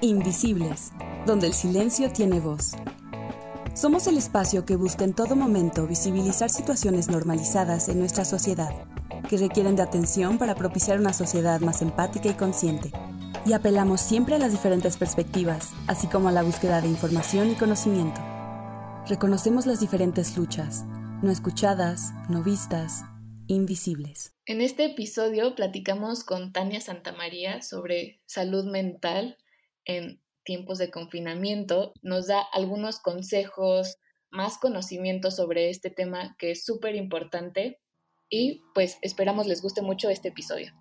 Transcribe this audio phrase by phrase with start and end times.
[0.00, 0.92] Invisibles,
[1.26, 2.76] donde el silencio tiene voz.
[3.74, 8.70] Somos el espacio que busca en todo momento visibilizar situaciones normalizadas en nuestra sociedad,
[9.28, 12.92] que requieren de atención para propiciar una sociedad más empática y consciente.
[13.44, 17.54] Y apelamos siempre a las diferentes perspectivas, así como a la búsqueda de información y
[17.56, 18.20] conocimiento.
[19.08, 20.84] Reconocemos las diferentes luchas,
[21.22, 23.02] no escuchadas, no vistas,
[23.48, 24.32] invisibles.
[24.46, 29.36] En este episodio platicamos con Tania Santamaría sobre salud mental
[29.88, 33.96] en tiempos de confinamiento, nos da algunos consejos,
[34.30, 37.80] más conocimiento sobre este tema que es súper importante
[38.30, 40.72] y pues esperamos les guste mucho este episodio.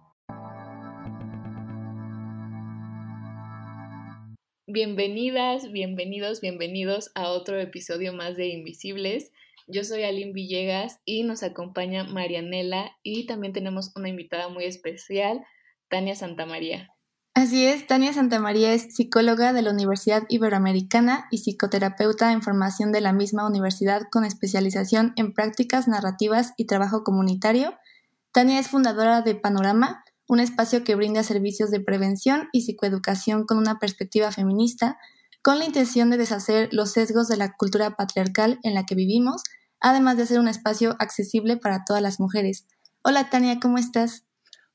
[4.70, 9.32] Bienvenidas, bienvenidos, bienvenidos a otro episodio más de Invisibles.
[9.66, 15.46] Yo soy Aline Villegas y nos acompaña Marianela y también tenemos una invitada muy especial,
[15.88, 16.90] Tania Santamaría.
[17.38, 23.00] Así es, Tania Santamaría es psicóloga de la Universidad Iberoamericana y psicoterapeuta en formación de
[23.00, 27.76] la misma universidad con especialización en prácticas narrativas y trabajo comunitario.
[28.32, 33.60] Tania es fundadora de Panorama, un espacio que brinda servicios de prevención y psicoeducación con
[33.60, 34.98] una perspectiva feminista,
[35.44, 39.44] con la intención de deshacer los sesgos de la cultura patriarcal en la que vivimos,
[39.80, 42.66] además de ser un espacio accesible para todas las mujeres.
[43.04, 44.27] Hola Tania, ¿cómo estás?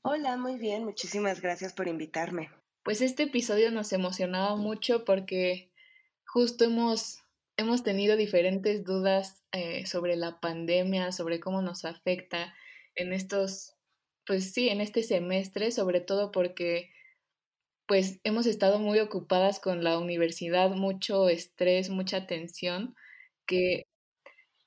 [0.05, 2.51] Hola, muy bien, muchísimas gracias por invitarme.
[2.83, 5.71] Pues este episodio nos emocionaba mucho porque
[6.27, 7.21] justo hemos,
[7.57, 12.53] hemos tenido diferentes dudas eh, sobre la pandemia, sobre cómo nos afecta
[12.97, 13.77] en estos,
[14.27, 16.91] pues sí, en este semestre, sobre todo porque
[17.87, 22.97] pues hemos estado muy ocupadas con la universidad, mucho estrés, mucha tensión,
[23.47, 23.87] que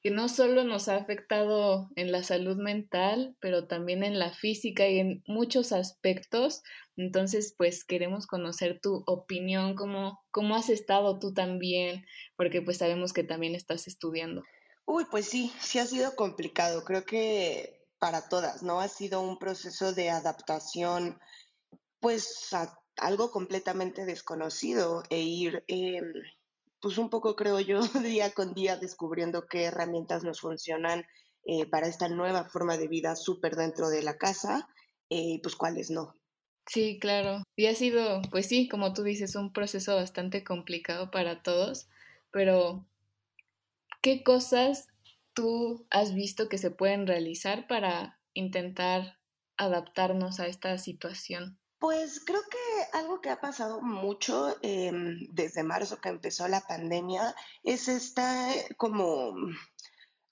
[0.05, 4.87] que no solo nos ha afectado en la salud mental, pero también en la física
[4.87, 6.61] y en muchos aspectos.
[6.95, 13.13] Entonces, pues queremos conocer tu opinión, cómo, cómo has estado tú también, porque pues sabemos
[13.13, 14.43] que también estás estudiando.
[14.85, 16.83] Uy, pues sí, sí ha sido complicado.
[16.83, 18.81] Creo que para todas, ¿no?
[18.81, 21.17] Ha sido un proceso de adaptación,
[21.99, 25.63] pues a algo completamente desconocido e ir...
[25.67, 25.99] Eh,
[26.85, 31.03] pues un poco creo yo, día con día descubriendo qué herramientas nos funcionan
[31.43, 34.69] eh, para esta nueva forma de vida súper dentro de la casa
[35.09, 36.15] eh, y pues cuáles no.
[36.67, 37.41] Sí, claro.
[37.55, 41.87] Y ha sido, pues sí, como tú dices, un proceso bastante complicado para todos,
[42.29, 42.85] pero
[44.03, 44.89] ¿qué cosas
[45.33, 49.17] tú has visto que se pueden realizar para intentar
[49.57, 51.57] adaptarnos a esta situación?
[51.79, 57.35] Pues creo que algo que ha pasado mucho em, desde marzo que empezó la pandemia
[57.63, 58.47] es esta
[58.77, 59.35] como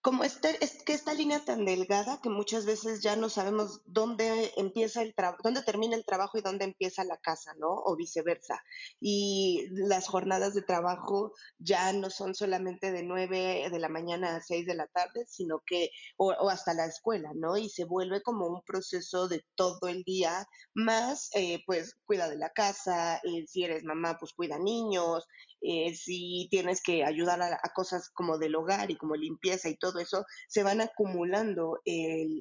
[0.03, 4.51] como este, es que esta línea tan delgada que muchas veces ya no sabemos dónde
[4.57, 7.69] empieza el trabajo, dónde termina el trabajo y dónde empieza la casa, ¿no?
[7.69, 8.61] O viceversa.
[8.99, 14.41] Y las jornadas de trabajo ya no son solamente de 9 de la mañana a
[14.41, 17.55] 6 de la tarde, sino que, o, hasta la escuela, ¿no?
[17.55, 22.35] Y se vuelve como un proceso de todo el día, más, eh, pues, cuida de
[22.35, 25.25] la casa, eh, si eres mamá, pues cuida niños,
[25.65, 29.99] eh, si tienes que ayudar a, cosas como del hogar y como limpieza y todo
[29.99, 31.79] eso, se van acumulando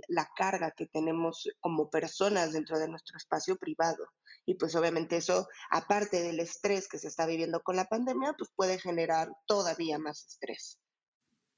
[0.09, 4.05] la carga que tenemos como personas dentro de nuestro espacio privado.
[4.45, 8.51] Y pues obviamente eso, aparte del estrés que se está viviendo con la pandemia, pues
[8.57, 10.79] puede generar todavía más estrés.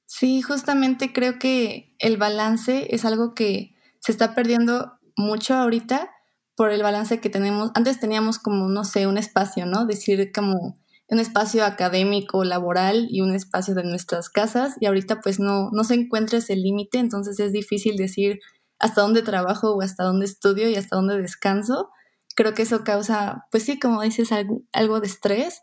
[0.06, 6.10] Sí, justamente creo que el balance es algo que se está perdiendo mucho ahorita
[6.56, 7.70] por el balance que tenemos.
[7.74, 9.86] Antes teníamos como, no sé, un espacio, ¿no?
[9.86, 10.78] Decir como
[11.08, 15.84] un espacio académico, laboral y un espacio de nuestras casas y ahorita pues no, no
[15.84, 18.40] se encuentra ese límite, entonces es difícil decir
[18.78, 21.90] hasta dónde trabajo o hasta dónde estudio y hasta dónde descanso.
[22.34, 25.62] Creo que eso causa, pues sí, como dices, algo, algo de estrés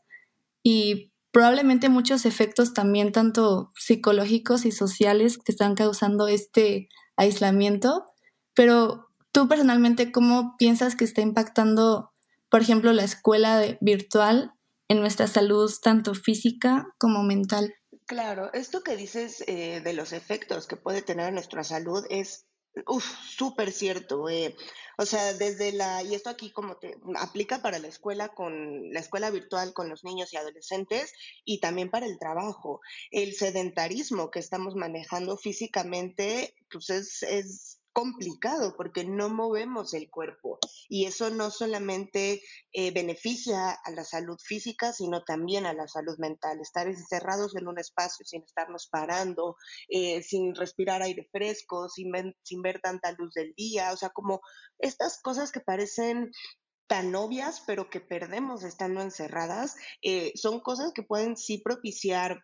[0.63, 8.05] y probablemente muchos efectos también tanto psicológicos y sociales que están causando este aislamiento,
[8.53, 12.11] pero tú personalmente, ¿cómo piensas que está impactando,
[12.49, 14.53] por ejemplo, la escuela virtual
[14.91, 17.73] en nuestra salud tanto física como mental.
[18.05, 22.45] Claro, esto que dices eh, de los efectos que puede tener en nuestra salud es
[23.37, 24.27] súper cierto.
[24.27, 24.53] Eh.
[24.97, 28.99] O sea, desde la, y esto aquí como te aplica para la escuela con la
[28.99, 31.13] escuela virtual con los niños y adolescentes
[31.45, 32.81] y también para el trabajo.
[33.11, 40.59] El sedentarismo que estamos manejando físicamente, pues es, es complicado porque no movemos el cuerpo
[40.87, 42.41] y eso no solamente
[42.71, 46.59] eh, beneficia a la salud física, sino también a la salud mental.
[46.61, 49.57] Estar encerrados en un espacio sin estarnos parando,
[49.89, 52.11] eh, sin respirar aire fresco, sin,
[52.43, 54.41] sin ver tanta luz del día, o sea, como
[54.79, 56.31] estas cosas que parecen
[56.87, 62.43] tan obvias, pero que perdemos estando encerradas, eh, son cosas que pueden sí propiciar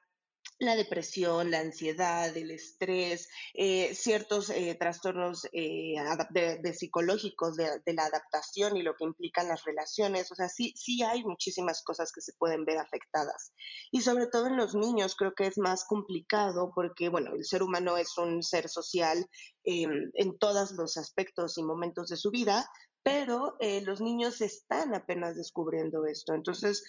[0.60, 5.96] la depresión, la ansiedad, el estrés, eh, ciertos eh, trastornos eh,
[6.32, 10.32] de, psicológicos de, la adaptación y lo que implican las relaciones.
[10.32, 13.54] O sea, sí, sí hay muchísimas cosas que se pueden ver afectadas.
[13.92, 17.62] Y sobre todo en los niños creo que es más complicado porque, bueno, el ser
[17.62, 19.28] humano es un ser social
[19.64, 22.70] en todos los aspectos y momentos de su vida,
[23.04, 26.34] pero los niños están apenas descubriendo esto.
[26.34, 26.84] Entonces,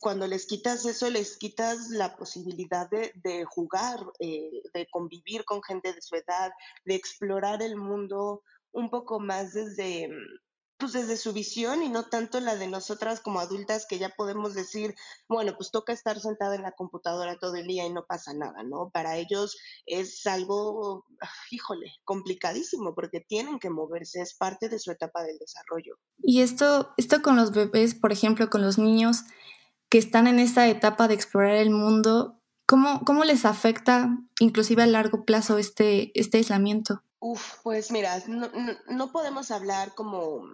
[0.00, 5.92] cuando les quitas eso, les quitas la posibilidad de, jugar, eh, de convivir con gente
[5.92, 6.52] de su edad,
[6.84, 8.42] de explorar el mundo
[8.72, 10.08] un poco más desde,
[10.82, 14.52] pues desde su visión y no tanto la de nosotras como adultas que ya podemos
[14.52, 14.96] decir,
[15.28, 18.64] bueno, pues toca estar sentada en la computadora todo el día y no pasa nada,
[18.64, 18.90] ¿no?
[18.90, 19.56] Para ellos
[19.86, 21.04] es algo,
[21.52, 25.98] híjole, complicadísimo porque tienen que moverse, es parte de su etapa del desarrollo.
[26.18, 29.18] Y esto, esto con los bebés, por ejemplo, con los niños,
[29.92, 34.08] que están en esa etapa de explorar el mundo, ¿cómo, cómo les afecta
[34.40, 37.02] inclusive a largo plazo este, este aislamiento?
[37.20, 38.50] Uf, pues mira, no,
[38.88, 40.44] no, podemos hablar como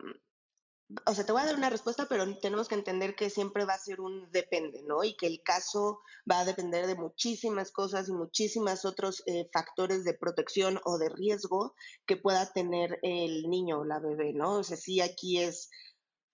[1.06, 3.74] o sea, te voy a dar una respuesta, pero tenemos que entender que siempre va
[3.74, 5.04] a ser un depende, ¿no?
[5.04, 10.02] Y que el caso va a depender de muchísimas cosas y muchísimos otros eh, factores
[10.02, 11.74] de protección o de riesgo
[12.06, 14.54] que pueda tener el niño o la bebé, ¿no?
[14.54, 15.70] O sea, sí aquí es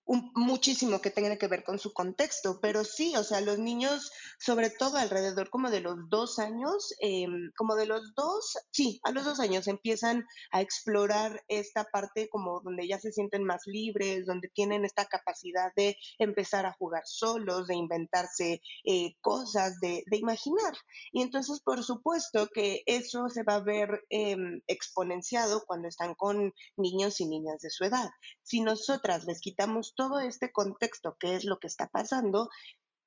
[0.05, 4.69] muchísimo que tenga que ver con su contexto, pero sí, o sea, los niños, sobre
[4.69, 9.25] todo alrededor como de los dos años, em, como de los dos, sí, a los
[9.25, 14.49] dos años empiezan a explorar esta parte como donde ya se sienten más libres, donde
[14.49, 20.73] tienen esta capacidad de empezar a jugar solos, de inventarse eh, cosas, de, de, imaginar.
[21.11, 26.53] Y entonces, por supuesto que eso se va a ver em, exponenciado cuando están con
[26.77, 28.09] niños y niñas de su edad.
[28.45, 32.51] Si nosotras les quitamos todo este contexto, que es lo que está pasando,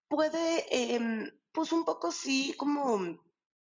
[0.08, 2.98] puede, em, pues un poco sí, como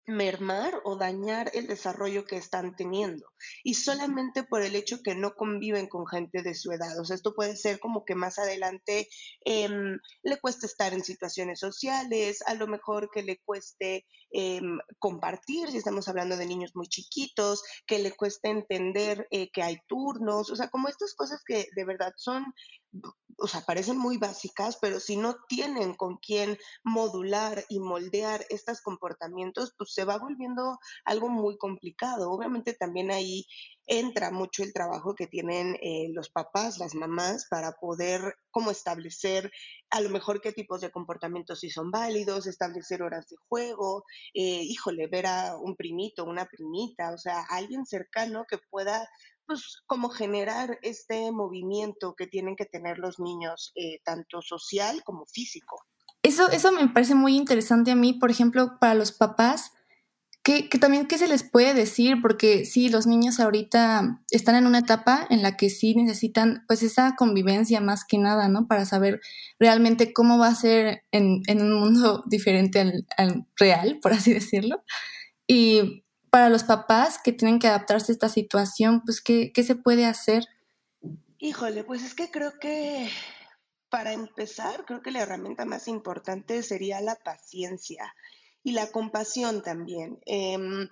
[0.08, 3.28] mermar o dañar el desarrollo que están teniendo
[3.62, 6.98] y solamente por el hecho que no conviven con gente de su edad.
[7.00, 9.10] O sea, esto puede ser como que más adelante
[9.44, 15.70] em, le cueste estar en situaciones sociales, a lo mejor que le cueste em, compartir,
[15.70, 20.50] si estamos hablando de niños muy chiquitos, que le cueste entender eh, que hay turnos,
[20.50, 22.46] o sea, como estas cosas que de verdad son
[23.38, 28.82] o sea, parecen muy básicas, pero si no tienen con quién modular y moldear estos
[28.82, 32.32] comportamientos, pues se va volviendo algo muy complicado.
[32.32, 33.46] Obviamente también ahí
[33.86, 39.52] entra mucho el trabajo que tienen eh, los papás, las mamás, para poder como establecer
[39.90, 44.04] a lo mejor qué tipos de comportamientos sí son válidos, establecer horas de juego,
[44.34, 49.08] eh, híjole, ver a un primito, una primita, o sea, alguien cercano que pueda
[49.48, 55.26] pues como generar este movimiento que tienen que tener los niños, eh, tanto social como
[55.26, 55.78] físico.
[56.22, 59.72] Eso, eso me parece muy interesante a mí, por ejemplo, para los papás,
[60.44, 64.66] que, que, también qué se les puede decir, porque sí, los niños ahorita están en
[64.66, 68.68] una etapa en la que sí necesitan pues esa convivencia más que nada, ¿no?
[68.68, 69.20] Para saber
[69.60, 74.34] realmente cómo va a ser en, en un mundo diferente al, al real, por así
[74.34, 74.84] decirlo.
[75.48, 76.06] Y
[76.38, 80.06] para los papás que tienen que adaptarse a esta situación, pues, ¿qué, qué se puede
[80.06, 80.46] hacer?
[81.40, 83.10] Híjole, pues es que creo que
[83.90, 88.14] para empezar, creo que la herramienta más importante sería la paciencia
[88.62, 90.20] y la compasión también.
[90.28, 90.88] Em,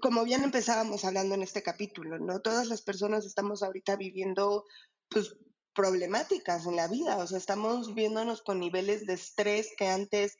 [0.00, 2.40] como bien empezábamos hablando en este capítulo, ¿no?
[2.40, 4.64] Todas las personas estamos ahorita viviendo
[5.10, 5.36] pues,
[5.74, 10.38] problemáticas en la vida, o sea, estamos viéndonos con niveles de estrés que antes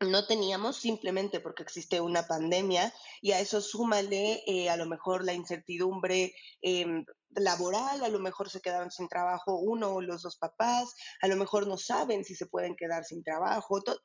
[0.00, 5.24] no teníamos simplemente porque existe una pandemia y a eso súmale eh, a lo mejor
[5.24, 10.36] la incertidumbre em, laboral, a lo mejor se quedaron sin trabajo uno o los dos
[10.36, 14.00] papás, a lo mejor no saben si se pueden quedar sin trabajo, todo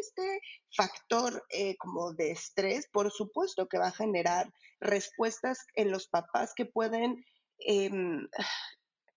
[0.00, 0.40] este
[0.74, 6.52] factor eh, como de estrés, por supuesto que va a generar respuestas en los papás
[6.54, 7.24] que pueden
[7.58, 8.28] em,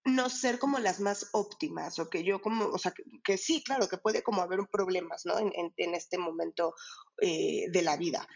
[0.05, 2.93] no ser como las más óptimas o que yo como, o sea,
[3.23, 5.39] que, sí, claro, que puede como haber problemas, ¿no?
[5.39, 6.75] En, en, este momento
[7.21, 8.27] eh, de la vida.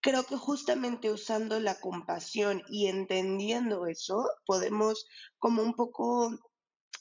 [0.00, 5.06] Creo que justamente usando la compasión y entendiendo eso, podemos
[5.38, 6.30] como un poco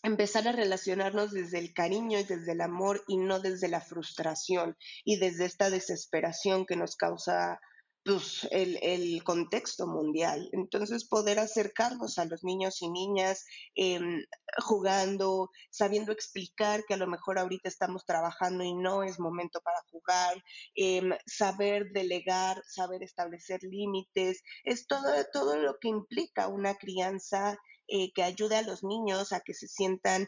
[0.04, 4.78] empezar a relacionarnos desde el cariño y desde el amor y no desde la frustración
[5.04, 7.60] y desde esta desesperación que nos causa
[8.04, 10.50] pues, el, el, contexto mundial.
[10.52, 13.46] Entonces, poder acercarnos a los niños y niñas
[13.76, 14.24] em,
[14.58, 19.80] jugando, sabiendo explicar que a lo mejor ahorita estamos trabajando y no es momento para
[19.90, 20.44] jugar,
[20.76, 27.58] em, saber delegar, saber establecer límites, es todo, todo lo que implica una crianza
[27.88, 30.28] eh, que ayude a los niños a que se sientan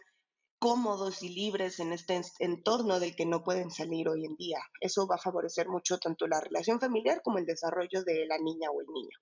[0.59, 4.59] cómodos y libres en este entorno del que no pueden salir hoy en día.
[4.79, 8.69] Eso va a favorecer mucho tanto la relación familiar como el desarrollo de la niña
[8.71, 9.17] o el niño.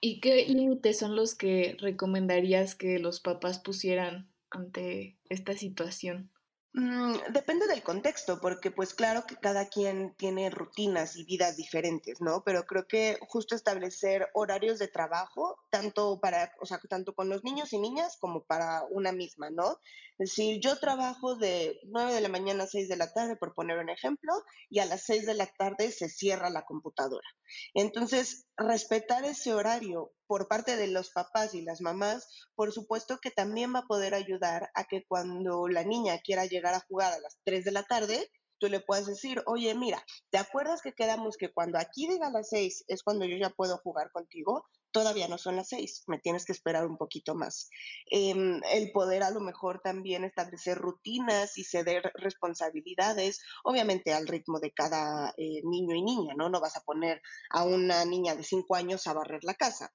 [0.00, 6.30] ¿Y qué límites son los que recomendarías que los papás pusieran ante esta situación?
[6.72, 12.20] Mm, depende del contexto, porque pues claro que cada quien tiene rutinas y vidas diferentes,
[12.20, 12.44] ¿no?
[12.44, 17.42] Pero creo que justo establecer horarios de trabajo, tanto para, o sea, tanto con los
[17.42, 19.78] niños y niñas como para una misma, ¿no?
[20.20, 23.54] Es decir, yo trabajo de 9 de la mañana a 6 de la tarde, por
[23.54, 24.34] poner un ejemplo,
[24.68, 27.26] y a las 6 de la tarde se cierra la computadora.
[27.72, 33.30] Entonces, respetar ese horario por parte de los papás y las mamás, por supuesto que
[33.30, 37.20] también va a poder ayudar a que cuando la niña quiera llegar a jugar a
[37.20, 41.36] las 3 de la tarde, tú le puedes decir, oye, mira, ¿te acuerdas que quedamos
[41.36, 44.66] que cuando aquí diga las 6 es cuando yo ya puedo jugar contigo?
[44.92, 47.70] Todavía no son las 6, me tienes que esperar un poquito más.
[48.10, 54.60] Em, el poder a lo mejor también establecer rutinas y ceder responsabilidades, obviamente al ritmo
[54.60, 56.50] de cada eh, niño y niña, ¿no?
[56.50, 59.92] No vas a poner a una niña de 5 años a barrer la casa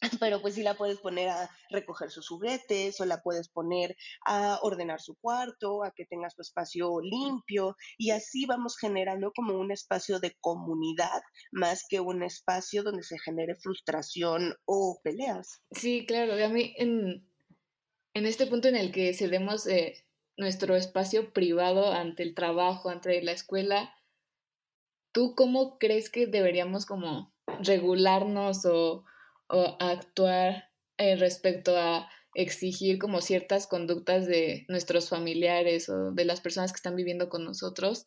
[0.20, 4.58] pero pues sí la puedes poner a recoger sus juguetes o la puedes poner a
[4.62, 9.72] ordenar su cuarto, a que tenga su espacio limpio y así vamos generando como un
[9.72, 11.20] espacio de comunidad
[11.52, 15.62] más que un espacio donde se genere frustración o peleas.
[15.72, 17.28] Sí, claro, a mí en,
[18.14, 20.04] en este punto en el que cedemos eh,
[20.36, 23.94] nuestro espacio privado ante el trabajo, ante la escuela,
[25.12, 29.04] ¿tú cómo crees que deberíamos como regularnos o
[29.48, 36.40] o actuar eh, respecto a exigir como ciertas conductas de nuestros familiares o de las
[36.40, 38.06] personas que están viviendo con nosotros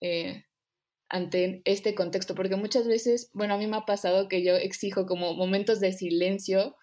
[0.00, 0.44] eh,
[1.08, 5.06] ante este contexto, porque muchas veces, bueno, a mí me ha pasado que yo exijo
[5.06, 6.76] como momentos de silencio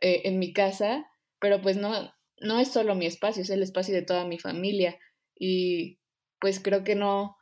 [0.00, 1.06] eh, en mi casa,
[1.40, 4.98] pero pues no, no es solo mi espacio, es el espacio de toda mi familia.
[5.34, 5.98] Y
[6.40, 7.36] pues creo que no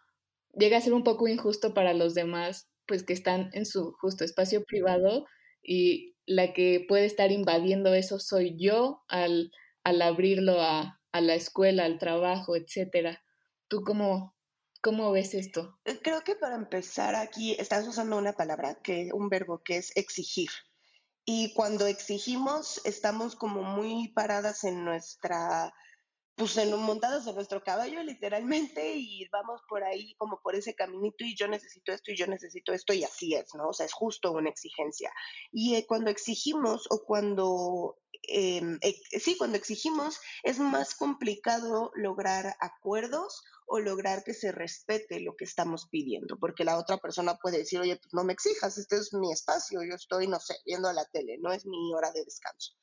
[0.55, 4.25] llega a ser un poco injusto para los demás, pues que están en su justo
[4.25, 5.27] espacio privado
[5.63, 9.53] y la que puede estar invadiendo eso soy yo al,
[9.83, 13.23] al abrirlo a, a, la escuela, al trabajo, etcétera.
[13.69, 14.37] ¿Tú cómo,
[14.81, 15.79] cómo ves esto?
[15.85, 19.97] Eh, creo que para empezar aquí estás usando una palabra, que un verbo que es
[19.97, 20.51] exigir.
[21.25, 25.73] Y cuando exigimos, estamos como muy paradas en nuestra
[26.41, 31.23] pues en, montados en nuestro caballo literalmente y vamos por ahí como por ese caminito
[31.23, 33.69] y yo necesito esto y yo necesito esto y así es, ¿no?
[33.69, 35.13] O sea, es justo una exigencia.
[35.53, 38.79] Y eh, cuando exigimos o cuando, em,
[39.21, 45.45] sí, cuando exigimos es más complicado lograr acuerdos o lograr que se respete lo que
[45.45, 49.13] estamos pidiendo, porque la otra persona puede decir, oye, pues no me exijas, este es
[49.15, 52.75] mi espacio, yo estoy, no sé, viendo la tele, no es mi hora de descanso.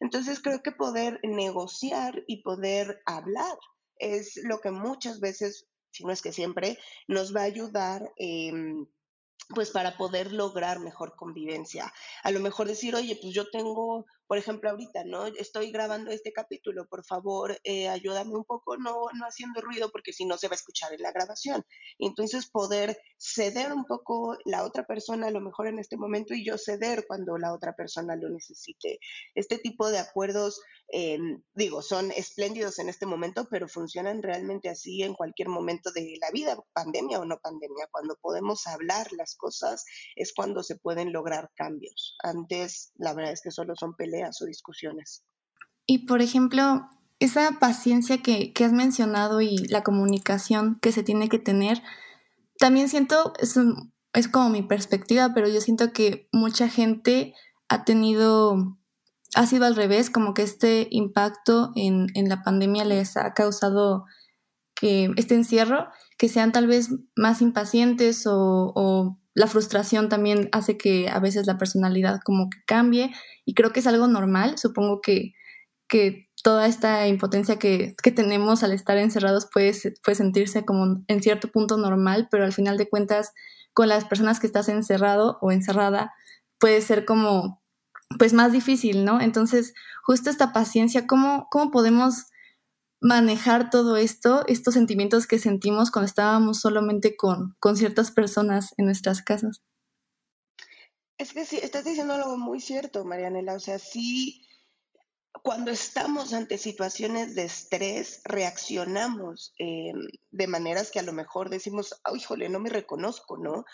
[0.00, 3.56] Entonces creo que poder negociar y poder hablar
[3.96, 8.12] es lo que muchas veces, si no es que siempre, nos va a ayudar.
[8.18, 8.52] Eh,
[9.48, 11.92] pues para poder lograr mejor convivencia.
[12.22, 15.26] A lo mejor decir, oye, pues yo tengo, por ejemplo, ahorita, ¿no?
[15.26, 20.12] Estoy grabando este capítulo, por favor, eh, ayúdame un poco, no, no haciendo ruido, porque
[20.12, 21.64] si no se va a escuchar en la grabación.
[21.98, 26.44] entonces poder ceder un poco la otra persona, a lo mejor en este momento, y
[26.44, 28.98] yo ceder cuando la otra persona lo necesite.
[29.34, 30.60] Este tipo de acuerdos
[30.92, 31.18] eh,
[31.54, 36.30] digo, son espléndidos en este momento, pero funcionan realmente así en cualquier momento de la
[36.30, 37.88] vida, pandemia o no pandemia.
[37.90, 42.16] Cuando podemos hablar las cosas es cuando se pueden lograr cambios.
[42.22, 45.24] Antes, la verdad es que solo son peleas o discusiones.
[45.86, 51.28] Y, por ejemplo, esa paciencia que, que has mencionado y la comunicación que se tiene
[51.28, 51.82] que tener,
[52.58, 53.58] también siento, es,
[54.12, 57.34] es como mi perspectiva, pero yo siento que mucha gente
[57.68, 58.78] ha tenido
[59.34, 64.04] ha sido al revés, como que este impacto en, la pandemia les ha causado
[64.74, 71.08] que este encierro, que sean tal vez más impacientes o, la frustración también hace que
[71.08, 73.12] a veces la personalidad como que cambie
[73.44, 75.34] y creo que es algo normal, supongo que,
[75.88, 79.72] que toda esta impotencia que, tenemos al estar encerrados puede,
[80.04, 83.32] puede sentirse como en cierto punto normal, pero al final de cuentas
[83.72, 86.12] con las personas que estás encerrado o encerrada
[86.58, 87.62] puede ser como
[88.18, 89.20] pues más difícil, ¿no?
[89.20, 89.74] Entonces,
[90.04, 92.26] justo esta paciencia, ¿cómo, cómo podemos
[93.00, 98.86] manejar todo esto, estos sentimientos que sentimos cuando estábamos solamente con, con ciertas personas en
[98.86, 99.62] nuestras casas?
[101.18, 103.54] Es que sí, estás diciendo algo muy cierto, Marianela.
[103.54, 104.44] O sea, sí,
[105.42, 109.92] cuando estamos ante situaciones de estrés, reaccionamos eh,
[110.30, 113.64] de maneras que a lo mejor decimos, oh, híjole, no me reconozco, ¿no?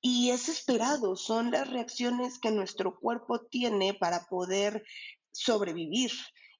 [0.00, 4.84] Y es esperado, son las reacciones que nuestro cuerpo tiene para poder
[5.32, 6.12] sobrevivir.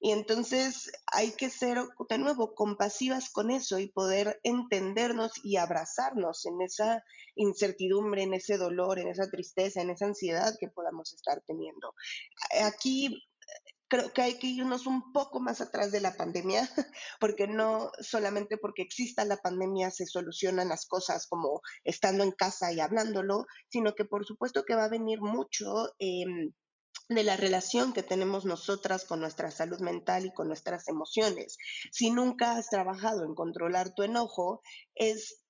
[0.05, 6.45] Y entonces hay que ser de nuevo compasivas con eso y poder entendernos y abrazarnos
[6.45, 11.41] en esa incertidumbre, en ese dolor, en esa tristeza, en esa ansiedad que podamos estar
[11.47, 11.95] teniendo.
[12.65, 13.19] Aquí
[13.87, 16.61] creo que hay que irnos un poco más atrás de la pandemia,
[17.19, 22.71] porque no solamente porque exista la pandemia se solucionan las cosas como estando en casa
[22.71, 26.53] y hablándolo, sino que por supuesto que va a venir mucho em,
[27.09, 31.57] de la relación que tenemos nosotras con nuestra salud mental y con nuestras emociones.
[31.91, 34.61] Si nunca has trabajado en controlar tu enojo,
[34.95, 35.45] es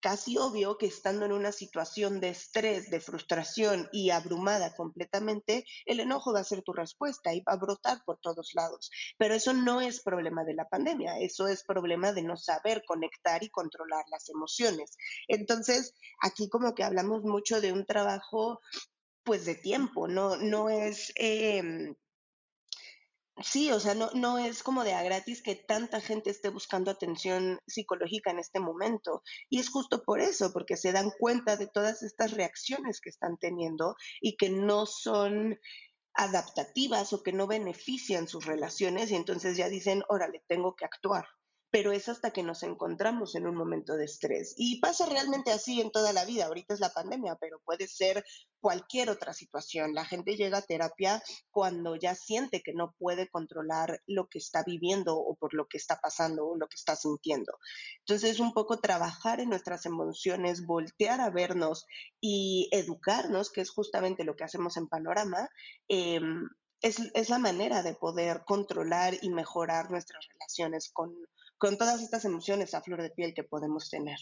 [0.00, 6.00] casi obvio que estando en una situación de estrés, de frustración y abrumada completamente, el
[6.00, 8.90] enojo va a ser tu respuesta y va a brotar por todos lados.
[9.16, 13.42] Pero eso no es problema de la pandemia, eso es problema de no saber conectar
[13.42, 14.96] y controlar las emociones.
[15.26, 18.60] Entonces, aquí como que hablamos mucho de un trabajo
[19.28, 21.12] pues de tiempo, no, no es...
[21.16, 21.94] Em,
[23.40, 26.90] Sí, o sea, no, no es como de a gratis que tanta gente esté buscando
[26.90, 29.22] atención psicológica en este momento.
[29.48, 33.36] Y es justo por eso, porque se dan cuenta de todas estas reacciones que están
[33.36, 35.56] teniendo y que no son
[36.14, 41.28] adaptativas o que no benefician sus relaciones y entonces ya dicen, órale, tengo que actuar
[41.70, 44.54] pero es hasta que nos encontramos en un momento de estrés.
[44.56, 46.46] Y pasa realmente así en toda la vida.
[46.46, 48.24] Ahorita es la pandemia, pero puede ser
[48.60, 49.92] cualquier otra situación.
[49.92, 54.62] La gente llega a terapia cuando ya siente que no puede controlar lo que está
[54.64, 57.52] viviendo o por lo que está pasando o lo que está sintiendo.
[58.00, 61.84] Entonces, un poco trabajar en nuestras emociones, voltear a vernos
[62.20, 65.50] y educarnos, que es justamente lo que hacemos en Panorama.
[65.88, 66.48] Em,
[66.80, 71.12] es, es, la manera de poder controlar y mejorar nuestras relaciones con,
[71.58, 74.18] con todas estas emociones a flor de piel que podemos tener.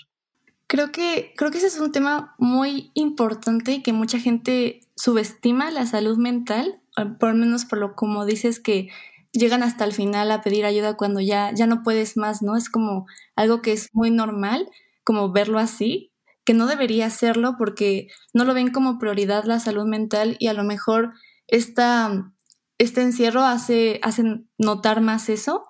[0.67, 5.87] Creo que, creo que ese es un tema muy importante que mucha gente subestima la
[5.87, 6.81] salud mental,
[7.21, 8.89] por lo menos por lo como dices que
[9.33, 12.57] llegan hasta el final a pedir ayuda cuando ya, ya no puedes más, ¿no?
[12.57, 14.69] Es como algo que es muy normal,
[15.05, 16.11] como verlo así,
[16.45, 20.53] que no debería serlo porque no lo ven como prioridad la salud mental y a
[20.53, 21.13] lo mejor
[21.47, 22.33] esta,
[22.79, 24.25] este encierro hace, hace
[24.59, 25.65] notar más eso,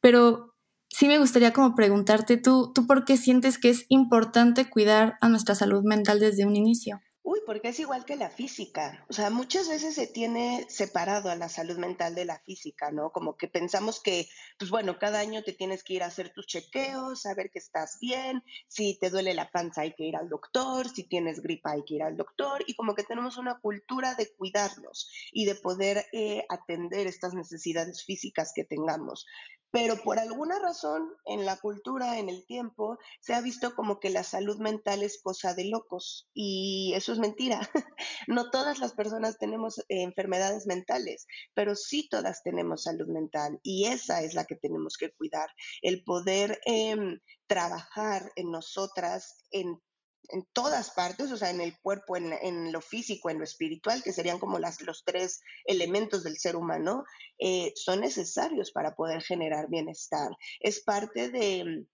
[0.00, 0.47] pero
[0.88, 5.28] sí me gustaría como preguntarte tú, ¿tú por qué sientes que es importante cuidar a
[5.28, 7.00] nuestra salud mental desde un inicio?
[7.30, 9.04] Uy, porque es igual que la física.
[9.10, 13.10] O sea, muchas veces se tiene separado a la salud mental de la física, ¿no?
[13.10, 14.26] Como que pensamos que,
[14.58, 17.98] pues bueno, cada año te tienes que ir a hacer tus chequeos, saber que estás
[18.00, 21.84] bien, si te duele la panza hay que ir al doctor, si tienes gripa hay
[21.84, 26.06] que ir al doctor, y como que tenemos una cultura de cuidarnos y de poder
[26.14, 29.26] eh, atender estas necesidades físicas que tengamos
[29.70, 34.10] pero por alguna razón en la cultura, en el tiempo, se ha visto como que
[34.10, 37.60] la salud mental es cosa de locos y eso es mentira.
[38.26, 43.86] No todas las personas tenemos eh, enfermedades mentales, pero sí todas tenemos salud mental y
[43.86, 45.48] esa es la que tenemos que cuidar,
[45.82, 49.80] el poder em, trabajar en nosotras, en
[50.28, 54.12] en todas partes, o sea, en el cuerpo, en, lo físico, en lo espiritual, que
[54.12, 57.04] serían como las, los tres elementos del ser humano,
[57.38, 60.30] eh, son necesarios para poder generar bienestar.
[60.60, 61.86] Es parte de,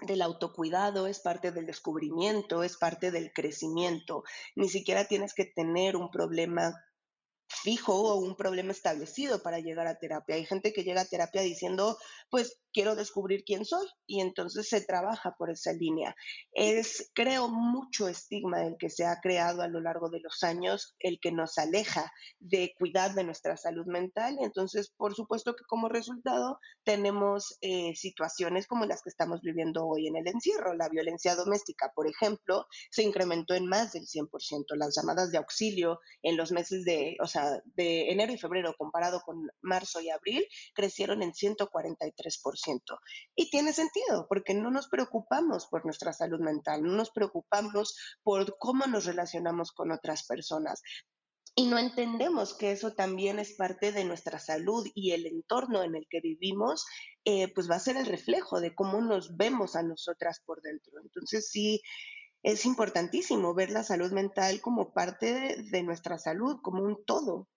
[0.00, 4.24] del autocuidado, es parte del descubrimiento, es parte del crecimiento.
[4.54, 6.74] Ni siquiera tienes que tener un problema
[7.68, 10.36] fijo o un problema establecido para llegar a terapia.
[10.36, 11.98] Hay gente que llega a terapia diciendo,
[12.30, 16.16] pues quiero descubrir quién soy y entonces se trabaja por esa línea.
[16.52, 20.94] Es, creo, mucho estigma el que se ha creado a lo largo de los años,
[20.98, 25.64] el que nos aleja de cuidar de nuestra salud mental y entonces, por supuesto que
[25.66, 30.72] como resultado tenemos eh, situaciones como las que estamos viviendo hoy en el encierro.
[30.72, 34.76] La violencia doméstica, por ejemplo, se incrementó en más del 100%.
[34.76, 39.20] Las llamadas de auxilio en los meses de, o sea, de enero y febrero comparado
[39.20, 42.98] con marzo y abril, crecieron en 143%.
[43.34, 48.56] Y tiene sentido, porque no nos preocupamos por nuestra salud mental, no nos preocupamos por
[48.58, 50.82] cómo nos relacionamos con otras personas.
[51.58, 55.96] Y no entendemos que eso también es parte de nuestra salud y el entorno en
[55.96, 56.86] el que vivimos,
[57.24, 61.00] eh, pues va a ser el reflejo de cómo nos vemos a nosotras por dentro.
[61.02, 61.82] Entonces sí,
[62.42, 67.48] es importantísimo ver la salud mental como parte de nuestra salud, como un todo.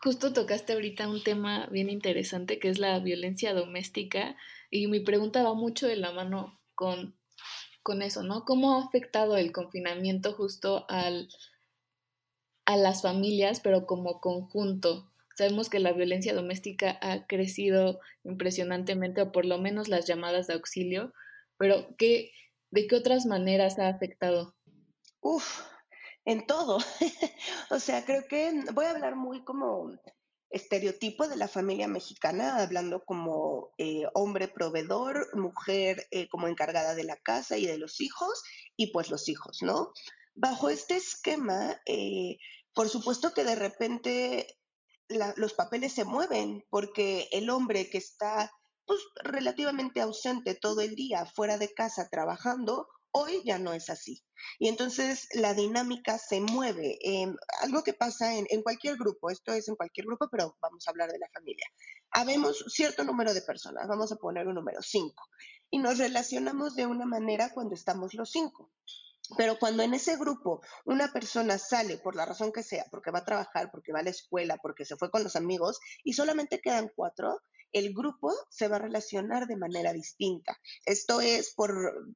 [0.00, 4.36] Justo tocaste ahorita un tema bien interesante que es la violencia doméstica
[4.70, 7.16] y mi pregunta va mucho de la mano con,
[7.82, 8.44] con eso, ¿no?
[8.44, 11.28] ¿Cómo ha afectado el confinamiento justo al,
[12.64, 15.10] a las familias, pero como conjunto?
[15.34, 20.54] Sabemos que la violencia doméstica ha crecido impresionantemente, o por lo menos las llamadas de
[20.54, 21.12] auxilio,
[21.56, 22.30] pero ¿qué,
[22.70, 24.54] ¿de qué otras maneras ha afectado?
[25.20, 25.62] Uf,
[26.24, 26.78] en todo.
[27.70, 29.92] o sea, creo que voy a hablar muy como
[30.50, 37.04] estereotipo de la familia mexicana, hablando como eh, hombre proveedor, mujer eh, como encargada de
[37.04, 38.42] la casa y de los hijos,
[38.76, 39.92] y pues los hijos, ¿no?
[40.34, 42.38] Bajo este esquema, eh,
[42.74, 44.58] por supuesto que de repente
[45.36, 48.50] los papeles se mueven, porque el hombre que está
[48.88, 54.22] pues, relativamente ausente todo el día fuera de casa trabajando, Hoy ya no es así.
[54.58, 56.98] Y entonces la dinámica se mueve.
[57.62, 61.10] algo que pasa en, cualquier grupo, esto es en cualquier grupo, pero vamos a hablar
[61.10, 61.66] de la familia.
[62.10, 65.24] Habemos cierto número de personas, vamos a poner un número, cinco,
[65.70, 68.70] y nos relacionamos de una manera cuando estamos los cinco.
[69.36, 73.20] Pero cuando en ese grupo una persona sale por la razón que sea, porque va
[73.20, 76.60] a trabajar, porque va a la escuela, porque se fue con los amigos, y solamente
[76.60, 80.58] quedan cuatro, el grupo se va a relacionar de manera distinta.
[80.84, 81.70] Esto es por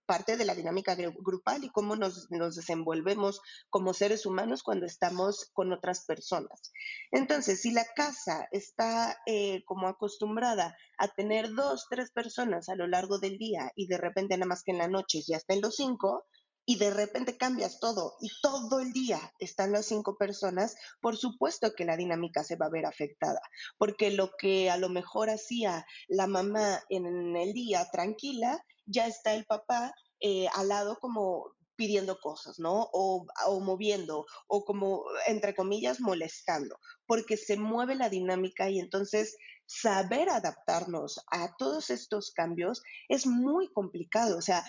[0.07, 5.73] parte de la dinámica grupal y cómo nos, desenvolvemos como seres humanos cuando estamos con
[5.73, 6.73] otras personas.
[7.11, 12.87] Entonces, si la casa está eh, como acostumbrada a tener dos, tres personas a lo
[12.87, 15.61] largo del día y de repente nada más que en la noche ya está en
[15.61, 16.27] los cinco,
[16.65, 21.75] y de repente cambias todo y todo el día están las cinco personas, por supuesto
[21.75, 23.41] que la dinámica se va a ver afectada,
[23.79, 29.35] porque lo que a lo mejor hacía la mamá en el día tranquila, ya está
[29.35, 32.89] el papá eh, al lado como pidiendo cosas, ¿no?
[32.93, 39.37] O, o, moviendo, o como, entre comillas, molestando, porque se mueve la dinámica y entonces
[39.67, 44.39] saber adaptarnos a todos estos cambios es muy complicado.
[44.39, 44.63] O sea,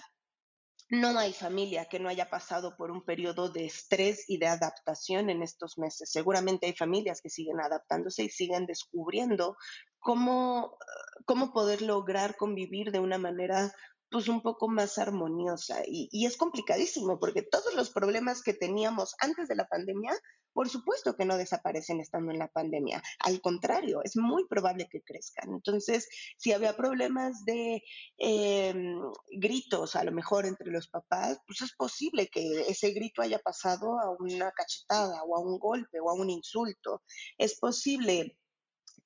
[0.89, 5.29] no hay familia que no haya pasado por un periodo de estrés y de adaptación
[5.29, 6.11] en estos meses.
[6.11, 9.57] Seguramente hay familias que siguen adaptándose y siguen descubriendo
[9.99, 10.77] cómo,
[11.25, 13.73] cómo poder lograr convivir de una manera
[14.13, 15.81] pues un poco más armoniosa.
[15.87, 20.13] Y, es complicadísimo porque todos los problemas que teníamos antes de la pandemia
[20.53, 23.01] por supuesto que no desaparecen estando en la pandemia.
[23.21, 25.51] Al contrario, es muy probable que crezcan.
[25.51, 27.81] Entonces, si había problemas de
[28.17, 33.39] em, gritos, a lo mejor entre los papás, pues es posible que ese grito haya
[33.39, 37.01] pasado a una cachetada o a un golpe o a un insulto.
[37.39, 38.37] Es posible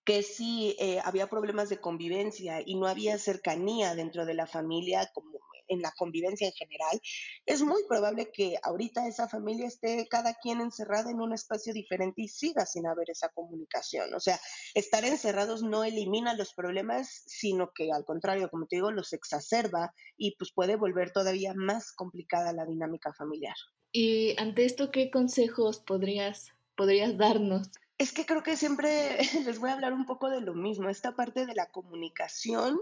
[0.08, 5.12] que si eh, había problemas de convivencia y no había cercanía dentro de la familia,
[5.14, 7.02] como en la convivencia en general,
[7.46, 12.22] es muy probable que ahorita esa familia esté cada quien encerrada en un espacio diferente
[12.22, 14.14] y siga sin haber esa comunicación.
[14.14, 14.40] O sea,
[14.76, 19.94] estar encerrados no elimina los problemas, sino que al contrario, como te digo, los exacerba
[20.16, 23.58] y pues puede volver todavía más complicada la dinámica familiar.
[23.92, 27.72] Y ante esto, ¿qué consejos podrías, podrías darnos?
[27.98, 31.16] Es que creo que siempre les voy a hablar un poco de lo mismo, esta
[31.16, 32.80] parte de la comunicación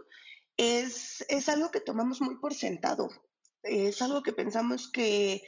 [0.57, 3.09] es, es algo que tomamos muy por sentado,
[3.63, 5.41] es algo que pensamos que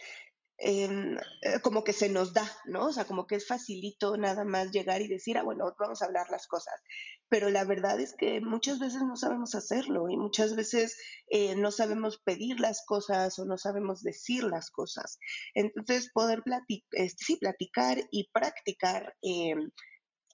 [0.57, 2.87] em, eh, como que se nos da, ¿no?
[2.87, 6.05] O sea, como que es facilito nada más llegar y decir, ah, bueno, vamos a
[6.05, 6.81] hablar las cosas.
[7.29, 10.97] Pero la verdad es que muchas veces no sabemos hacerlo y muchas veces
[11.29, 15.19] eh, no sabemos pedir las cosas o no sabemos decir las cosas.
[15.53, 16.43] Entonces, poder
[16.91, 19.71] este, platicar y practicar em,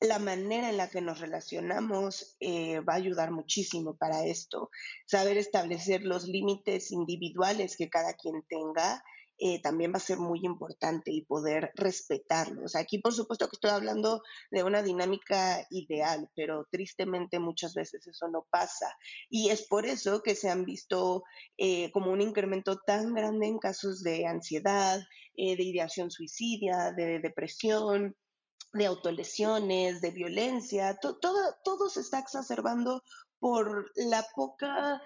[0.02, 4.70] la manera en la que nos relacionamos eh, va a ayudar muchísimo para esto.
[5.06, 9.04] Saber establecer los límites individuales que cada quien tenga
[9.46, 12.78] eh, también va a ser muy importante y poder respetarlos.
[12.78, 18.30] Aquí, por supuesto, que estoy hablando de una dinámica ideal, pero tristemente muchas veces eso
[18.30, 18.96] no pasa.
[19.30, 21.24] Y es por eso que se han visto
[21.58, 25.02] eh, como un incremento tan grande en casos de ansiedad,
[25.36, 28.16] de ideación suicidia, de depresión,
[28.72, 31.18] de autolesiones, de violencia, todo,
[31.66, 33.04] todo se está exacerbando
[33.40, 35.02] por la poca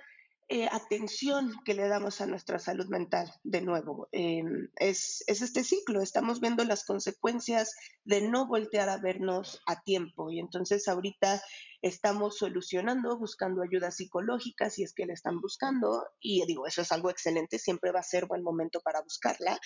[0.50, 4.08] eh, atención que le damos a nuestra salud mental, de nuevo.
[4.12, 9.82] Em, es, es, este ciclo, estamos viendo las consecuencias de no voltear a vernos a
[9.82, 11.42] tiempo y entonces ahorita
[11.82, 16.92] estamos solucionando, buscando ayuda psicológica si es que la están buscando y digo, eso es
[16.92, 19.60] algo excelente, siempre va a ser buen momento para buscarla,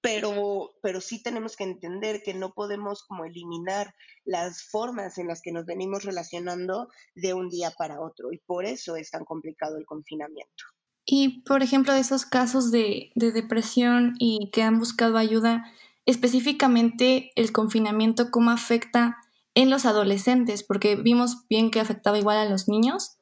[0.00, 3.94] pero, pero sí tenemos que entender que no podemos como eliminar
[4.24, 8.64] las formas en las que nos venimos relacionando de un día para otro y por
[8.64, 10.64] eso es tan complicado el confinamiento.
[11.10, 15.64] Y, por ejemplo, de esos casos de, de depresión y que han buscado ayuda,
[16.04, 19.16] específicamente el confinamiento, ¿cómo afecta
[19.58, 20.62] en los adolescentes?
[20.62, 23.18] Porque vimos bien que afectaba igual a los niños,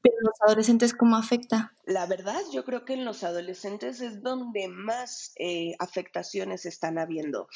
[0.00, 1.72] pero los adolescentes, ¿cómo afecta?
[1.84, 7.48] La verdad, yo creo que en los adolescentes es donde más eh, afectaciones están habiendo.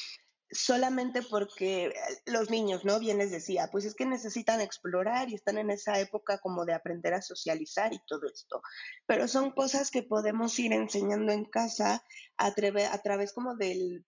[0.51, 1.93] Solamente porque
[2.25, 2.99] los niños, ¿no?
[2.99, 6.73] Bien les decía, pues es que necesitan explorar y están en esa época como de
[6.73, 8.61] aprender a socializar y todo esto.
[9.05, 12.03] Pero son cosas que podemos ir enseñando en casa
[12.35, 14.03] a través como del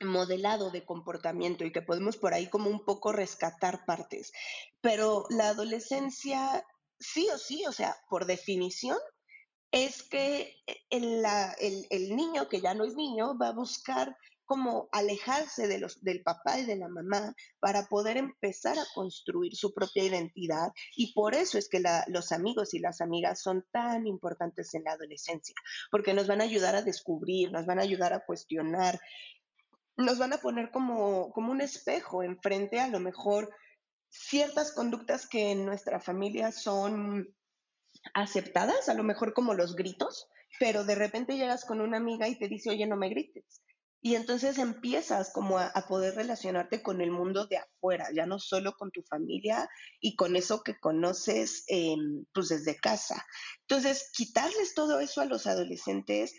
[0.00, 4.32] modelado de comportamiento y que podemos por ahí como un poco rescatar partes.
[4.80, 6.64] Pero la adolescencia,
[6.98, 8.98] sí o sí, o sea, por definición,
[9.72, 10.56] es que
[10.90, 16.24] el, niño que ya no es niño va a buscar como alejarse de los, del
[16.24, 20.72] papá y de la mamá para poder empezar a construir su propia identidad.
[20.96, 24.94] Y por eso es que los amigos y las amigas son tan importantes en la
[24.94, 25.54] adolescencia,
[25.92, 29.00] porque nos van a ayudar a descubrir, nos van a ayudar a cuestionar,
[29.96, 33.50] nos van a poner como, como un espejo enfrente a lo mejor
[34.08, 37.28] ciertas conductas que en nuestra familia son
[38.14, 42.38] aceptadas, a lo mejor como los gritos, pero de repente llegas con una amiga y
[42.38, 43.62] te dice, oye, no me grites.
[44.02, 48.72] Y entonces empiezas como a, poder relacionarte con el mundo de afuera, ya no solo
[48.72, 49.68] con tu familia
[50.00, 51.66] y con eso que conoces
[52.32, 53.26] pues desde casa.
[53.68, 56.34] Entonces, quitarles todo eso a los adolescentes,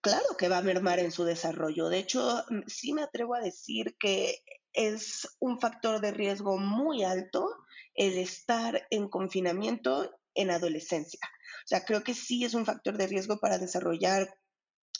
[0.00, 1.88] claro que va a mermar en su desarrollo.
[1.88, 7.04] De hecho, mm, sí me atrevo a decir que es un factor de riesgo muy
[7.04, 7.48] alto
[7.94, 11.20] el estar en confinamiento en adolescencia.
[11.64, 14.28] O sea, creo que sí es un factor de riesgo para desarrollar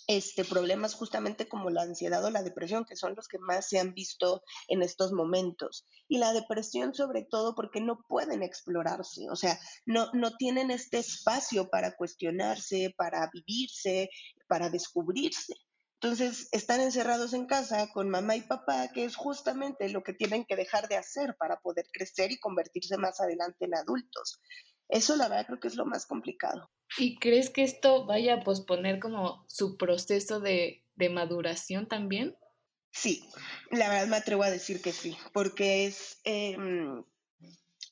[0.09, 3.79] este, problemas justamente como la ansiedad o la depresión, que son los que más se
[3.79, 5.87] han visto en estos momentos.
[6.09, 10.99] Y la depresión sobre todo porque no pueden explorarse, o sea, no, no tienen este
[10.99, 14.09] espacio para cuestionarse, para vivirse,
[14.49, 15.55] para descubrirse.
[16.01, 20.45] Entonces, están encerrados en casa con mamá y papá, que es justamente lo que tienen
[20.45, 24.41] que dejar de hacer para poder crecer y convertirse más adelante en adultos.
[24.89, 26.71] Eso la verdad creo que es lo más complicado.
[26.97, 32.37] ¿Y crees que esto vaya a posponer como su proceso de, maduración también?
[32.91, 33.29] Sí,
[33.71, 37.05] la verdad me atrevo a decir que sí, porque es, em,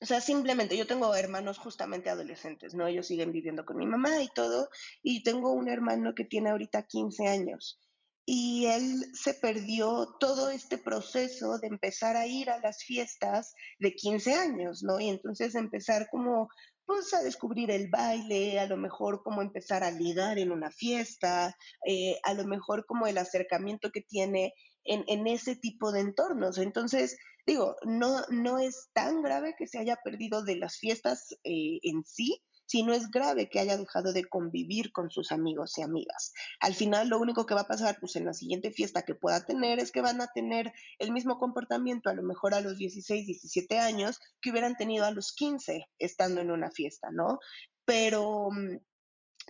[0.00, 2.86] o sea, simplemente yo tengo hermanos justamente adolescentes, ¿no?
[2.86, 4.68] Ellos siguen viviendo con mi mamá y todo,
[5.02, 7.80] y tengo un hermano que tiene ahorita 15 años
[8.28, 13.94] y él se perdió todo este proceso de empezar a ir a las fiestas de
[13.94, 14.98] 15 años, ¿no?
[14.98, 16.48] Y entonces empezar como
[16.84, 21.56] pues a descubrir el baile, a lo mejor como empezar a ligar en una fiesta,
[21.84, 24.52] eh, a lo mejor como el acercamiento que tiene
[24.84, 26.58] en, en, ese tipo de entornos.
[26.58, 31.78] Entonces, digo, no, no es tan grave que se haya perdido de las fiestas eh,
[31.82, 35.82] en sí, si no es grave que haya dejado de convivir con sus amigos y
[35.82, 36.32] amigas.
[36.60, 39.44] Al final lo único que va a pasar pues en la siguiente fiesta que pueda
[39.46, 43.26] tener es que van a tener el mismo comportamiento a lo mejor a los 16,
[43.26, 47.38] 17 años que hubieran tenido a los 15 estando en una fiesta, ¿no?
[47.84, 48.78] Pero, mm,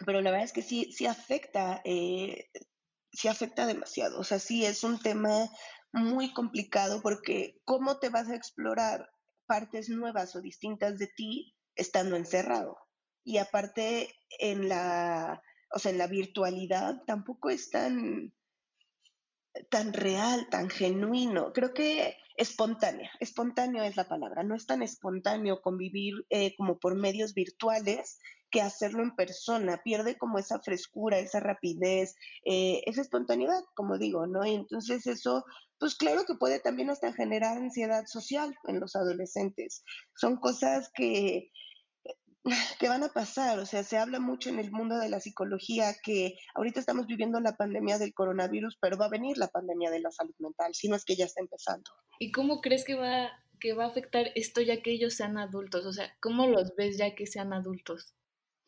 [0.05, 2.51] pero la verdad es que sí, sí afecta, eh,
[3.13, 4.21] sí afecta demasiado.
[4.21, 5.49] O sea, sí es un tema
[5.97, 9.11] muy complicado porque ¿cómo te vas a explorar
[9.47, 12.79] partes nuevas o distintas de ti estando encerrado?
[13.27, 15.43] y aparte en la,
[15.75, 18.33] o sea, en la virtualidad tampoco es tan,
[19.69, 21.53] tan real, tan genuino.
[21.53, 26.94] Creo que espontánea, espontáneo es la palabra, no es tan espontáneo convivir eh, como por
[26.94, 28.18] medios virtuales
[28.51, 34.27] que hacerlo en persona, pierde como esa frescura, esa rapidez, eh, esa espontaneidad, como digo,
[34.27, 34.46] ¿no?
[34.46, 35.44] Y entonces eso,
[35.79, 39.83] pues claro que puede también hasta generar ansiedad social en los adolescentes.
[40.14, 41.51] Son cosas que,
[42.79, 43.59] que van a pasar.
[43.59, 47.41] O sea, se habla mucho en el mundo de la psicología que ahorita estamos viviendo
[47.41, 50.89] la pandemia del coronavirus, pero va a venir la pandemia de la salud mental, si
[50.89, 51.91] no es que ya está empezando.
[52.19, 53.31] ¿Y cómo crees que va,
[53.61, 55.85] que va a afectar esto ya que ellos sean adultos?
[55.87, 58.15] O sea, ¿cómo los ves ya que sean adultos?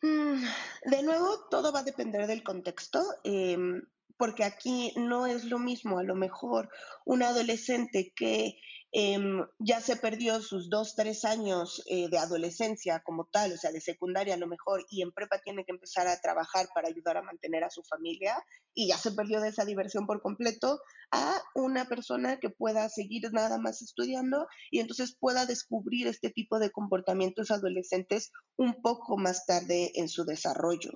[0.01, 0.43] Mm,
[0.85, 3.03] de nuevo, todo va a depender del contexto.
[3.23, 3.81] Em,
[4.19, 6.69] porque aquí no es lo mismo, a lo mejor
[7.05, 8.59] un adolescente que
[8.91, 13.71] Em, ya se perdió sus dos, tres años eh, de adolescencia como tal, o sea,
[13.71, 17.17] de secundaria a lo mejor, y en prepa tiene que empezar a trabajar para ayudar
[17.17, 18.35] a mantener a su familia,
[18.73, 20.79] y ya se perdió de esa diversión por completo,
[21.11, 26.59] a una persona que pueda seguir nada más estudiando y entonces pueda descubrir este tipo
[26.59, 30.91] de comportamientos adolescentes un poco más tarde en su desarrollo.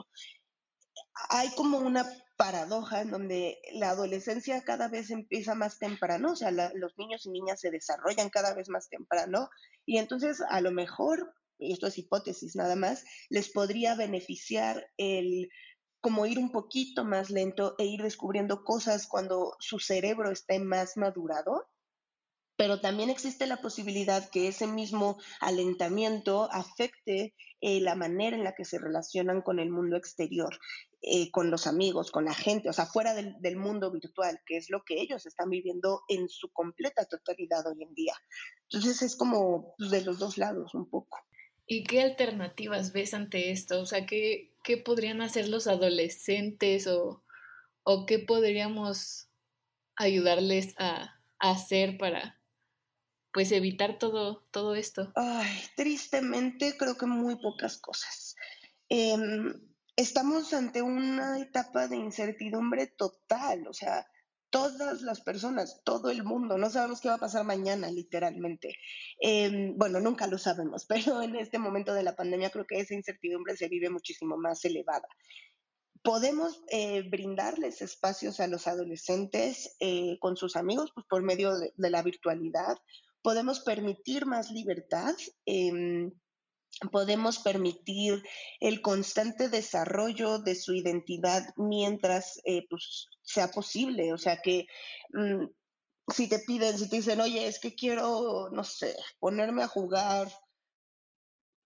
[1.30, 6.52] Hay como una paradoja en donde la adolescencia cada vez empieza más temprano, o sea,
[6.52, 9.50] los niños y niñas se desarrollan cada vez más temprano
[9.86, 15.50] y entonces a lo mejor, y esto es hipótesis nada más, les podría beneficiar el
[16.02, 20.98] como ir un poquito más lento e ir descubriendo cosas cuando su cerebro esté más
[20.98, 21.70] madurado
[22.56, 28.54] pero también existe la posibilidad que ese mismo alentamiento afecte eh, la manera en la
[28.54, 30.58] que se relacionan con el mundo exterior,
[31.06, 34.70] eh, con los amigos, con la gente, o sea, fuera del, mundo virtual, que es
[34.70, 38.14] lo que ellos están viviendo en su completa totalidad hoy en día.
[38.70, 41.20] Entonces es como pues, de los dos lados un poco.
[41.68, 43.82] ¿Y qué alternativas ves ante esto?
[43.82, 47.22] O sea, ¿qué, podrían hacer los adolescentes o,
[47.84, 49.28] o qué podríamos
[49.98, 52.40] ayudarles a, hacer para
[53.34, 55.12] pues evitar todo, todo esto?
[55.16, 58.38] Ay, tristemente creo que muy pocas cosas.
[58.88, 64.08] Em, estamos ante una etapa de incertidumbre total, o sea,
[64.54, 68.76] todas las personas, todo el mundo, no sabemos qué va a pasar mañana, literalmente.
[69.20, 72.94] Em, bueno, nunca lo sabemos, pero en este momento de la pandemia creo que esa
[72.94, 75.08] incertidumbre se vive muchísimo más elevada.
[76.04, 81.72] Podemos eh, brindarles espacios a los adolescentes eh, con sus amigos pues, por medio de,
[81.78, 82.78] la virtualidad.
[83.24, 85.16] Podemos permitir más libertad.
[86.82, 88.24] Em, podemos permitir
[88.60, 94.14] el constante desarrollo de su identidad mientras eh, pues, sea posible.
[94.14, 94.68] O sea que
[95.14, 95.46] mm,
[96.14, 100.32] si te piden, si te dicen, oye, es que quiero, no sé, ponerme a jugar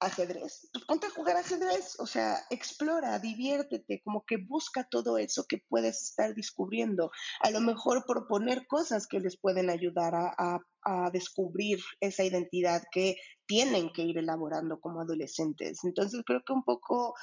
[0.02, 5.46] ajedrez, pues ponte a jugar ajedrez, o sea, explora, diviértete, como que busca todo eso
[5.48, 7.12] que puedes estar descubriendo.
[7.40, 13.16] A lo mejor proponer cosas que les pueden ayudar a, a, descubrir esa identidad que
[13.46, 15.84] tienen que ir elaborando como adolescentes.
[15.84, 17.14] Entonces creo que un poco,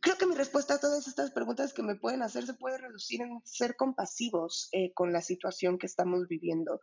[0.00, 3.20] creo que mi respuesta a todas estas preguntas que me pueden hacer se puede reducir
[3.20, 6.80] en ser compasivos eh, con la situación que estamos viviendo.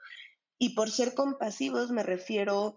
[0.60, 2.76] Y por ser compasivos me refiero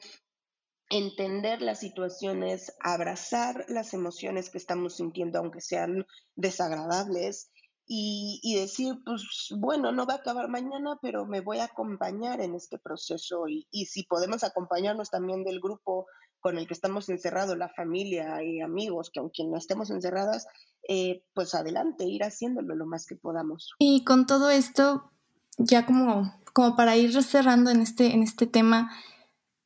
[0.93, 7.51] entender las situaciones, abrazar las emociones que estamos sintiendo, aunque sean desagradables,
[7.95, 12.55] y, decir, pues bueno, no va a acabar mañana, pero me voy a acompañar en
[12.55, 13.49] este proceso.
[13.49, 16.07] Y, y, si podemos acompañarnos también del grupo
[16.41, 20.47] con el que estamos encerrados, la familia y amigos, que aunque no estemos encerradas,
[20.89, 23.73] eh, pues adelante, ir haciéndolo lo más que podamos.
[23.79, 25.11] Y con todo esto,
[25.59, 28.91] ya como, como para ir cerrando en este, en este tema,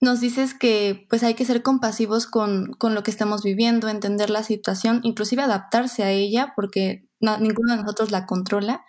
[0.00, 4.30] nos dices que pues hay que ser compasivos con, con, lo que estamos viviendo, entender
[4.30, 8.84] la situación, inclusive adaptarse a ella, porque ninguno de nosotros la controla.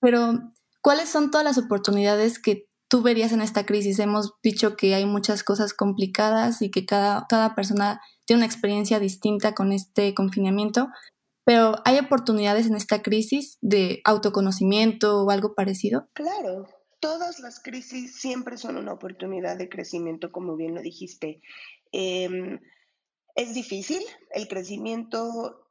[0.00, 3.98] Pero, ¿cuáles son todas las oportunidades que tú verías en esta crisis?
[3.98, 8.98] Hemos dicho que hay muchas cosas complicadas y que cada, cada persona tiene una experiencia
[8.98, 10.88] distinta con este confinamiento,
[11.44, 16.08] pero ¿hay oportunidades en esta crisis de autoconocimiento o algo parecido?
[16.14, 16.66] Claro,
[17.00, 21.40] todas las crisis siempre son una oportunidad de crecimiento, como bien lo dijiste.
[21.92, 22.60] Em,
[23.34, 25.66] es difícil, el crecimiento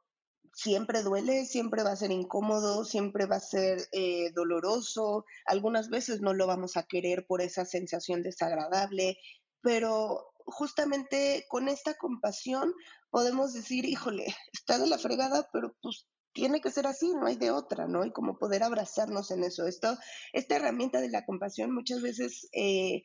[0.52, 6.20] siempre duele, siempre va a ser incómodo, siempre va a ser eh, doloroso, algunas veces
[6.20, 9.16] no lo vamos a querer por esa sensación desagradable,
[9.62, 12.74] pero justamente con esta compasión
[13.10, 17.36] podemos decir, híjole, está de la fregada, pero pues tiene que ser así, no hay
[17.36, 18.04] de otra, ¿no?
[18.04, 19.66] Y como poder abrazarnos en eso.
[19.66, 19.96] Esto,
[20.32, 23.02] esta herramienta de la compasión muchas veces eh,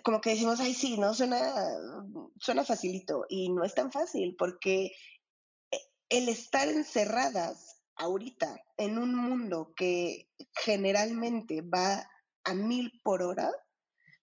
[0.00, 1.12] como que decimos, ay, sí, ¿no?
[1.12, 1.52] Suena,
[2.38, 4.92] suena facilito y no es tan fácil porque
[5.70, 10.30] eh, el estar encerradas ahorita en un mundo que
[10.64, 12.08] generalmente va
[12.44, 13.50] a mil por hora,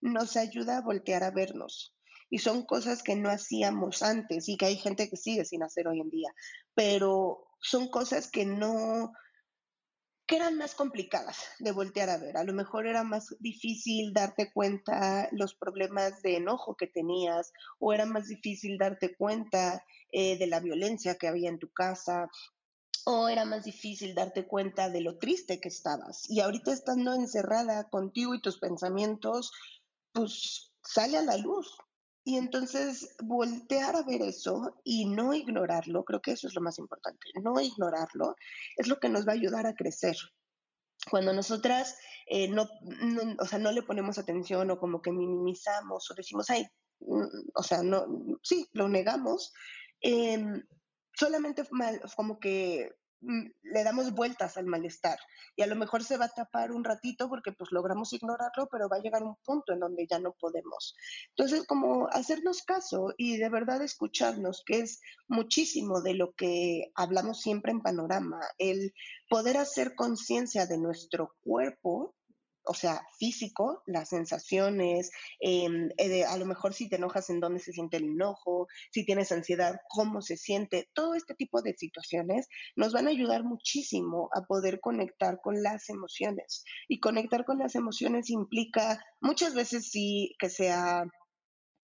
[0.01, 1.95] nos ayuda a voltear a vernos.
[2.31, 5.87] Y son cosas que no hacíamos antes y que hay gente que sigue sin hacer
[5.87, 6.31] hoy en día.
[6.75, 9.13] Pero son cosas que no,
[10.25, 12.37] que eran más complicadas de voltear a ver.
[12.37, 17.93] A lo mejor era más difícil darte cuenta los problemas de enojo que tenías o
[17.93, 22.29] era más difícil darte cuenta eh, de la violencia que había en tu casa
[23.05, 26.29] o era más difícil darte cuenta de lo triste que estabas.
[26.29, 29.51] Y ahorita estando encerrada contigo y tus pensamientos,
[30.11, 31.75] pues sale a la luz
[32.29, 36.77] y entonces voltear a ver eso y no ignorarlo, creo que eso es lo más
[36.77, 38.35] importante, no ignorarlo
[38.77, 40.15] es lo que nos va a ayudar a crecer.
[41.09, 42.69] Cuando nosotras eh, no,
[43.39, 46.67] o sea, no le ponemos atención o como que minimizamos o decimos, ay,
[46.99, 48.05] mm, o sea, no,
[48.43, 49.51] sí, lo negamos,
[49.99, 50.63] em,
[51.15, 51.63] solamente
[52.15, 55.19] como que le damos vueltas al malestar
[55.55, 58.87] y a lo mejor se va a tapar un ratito porque pues logramos ignorarlo, pero
[58.87, 60.95] va a llegar un punto en donde ya no podemos.
[61.29, 67.41] Entonces, como hacernos caso y de verdad escucharnos, que es muchísimo de lo que hablamos
[67.41, 68.93] siempre en Panorama, el
[69.29, 72.15] poder hacer conciencia de nuestro cuerpo
[72.65, 77.59] o sea, físico, las sensaciones, em, eh, a lo mejor si te enojas, en dónde
[77.59, 82.47] se siente el enojo, si tienes ansiedad, cómo se siente, todo este tipo de situaciones
[82.75, 86.63] nos van a ayudar muchísimo a poder conectar con las emociones.
[86.87, 91.05] Y conectar con las emociones implica muchas veces sí que sea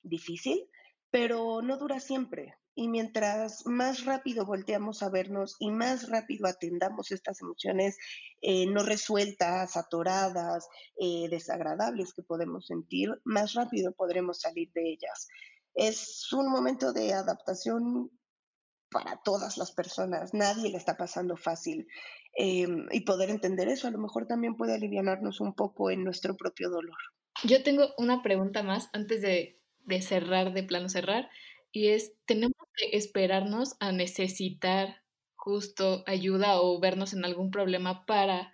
[0.03, 0.69] difícil,
[1.09, 2.55] pero no dura siempre.
[2.76, 7.97] Y mientras más rápido volteamos a vernos y más rápido atendamos estas emociones
[8.41, 10.67] eh, no resueltas, atoradas,
[10.99, 15.30] eh, desagradables que podemos sentir, más rápido podremos salir de ellas.
[15.73, 18.11] Es un momento de adaptación
[18.91, 21.88] para todas las personas, nadie le está pasando fácil.
[22.38, 26.36] Em, y poder entender eso a lo mejor también puede aliviarnos un poco en nuestro
[26.36, 26.97] propio dolor.
[27.43, 31.30] Yo tengo una pregunta más antes de, de cerrar, de plano cerrar,
[31.71, 32.54] y es, ¿tenemos
[32.91, 35.03] esperarnos a necesitar
[35.36, 38.53] justo ayuda o vernos en algún problema para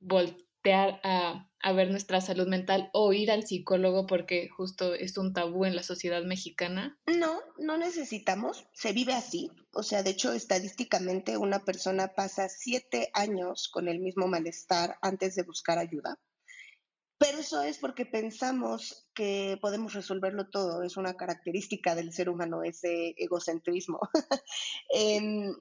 [0.00, 5.32] voltear a a ver nuestra salud mental o ir al psicólogo porque justo es un
[5.32, 6.98] tabú en la sociedad mexicana?
[7.06, 9.50] No, no necesitamos, se vive así.
[9.72, 15.34] O sea, de hecho, estadísticamente una persona pasa siete años con el mismo malestar antes
[15.34, 16.18] de buscar ayuda.
[17.18, 20.82] Pero eso es porque pensamos que podemos resolverlo todo.
[20.82, 24.00] Es una característica del ser humano, ese egocentrismo.
[24.90, 25.52] Em,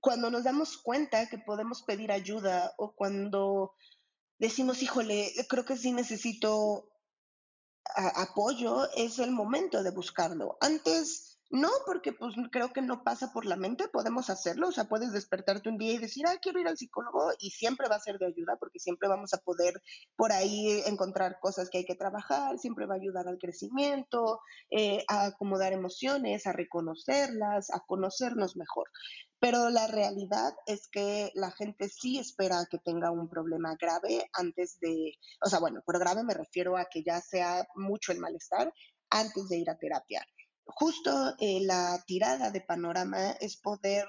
[0.00, 3.74] cuando nos damos cuenta que podemos pedir ayuda o cuando
[4.38, 6.88] decimos, híjole, creo que sí necesito
[7.94, 10.58] apoyo, es el momento de buscarlo.
[10.60, 14.88] Antes no, porque pues creo que no pasa por la mente, podemos hacerlo, o sea,
[14.88, 18.00] puedes despertarte un día y decir, ah, quiero ir al psicólogo y siempre va a
[18.00, 19.80] ser de ayuda porque siempre vamos a poder
[20.16, 24.40] por ahí encontrar cosas que hay que trabajar, siempre va a ayudar al crecimiento,
[24.70, 28.88] eh, a acomodar emociones, a reconocerlas, a conocernos mejor.
[29.38, 34.80] Pero la realidad es que la gente sí espera que tenga un problema grave antes
[34.80, 35.12] de,
[35.44, 38.72] o sea, bueno, por grave me refiero a que ya sea mucho el malestar
[39.10, 40.26] antes de ir a terapia
[40.66, 44.06] justo eh, la tirada de panorama es poder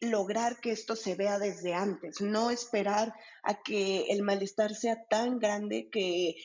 [0.00, 5.38] lograr que esto se vea desde antes, no esperar a que el malestar sea tan
[5.38, 6.36] grande que,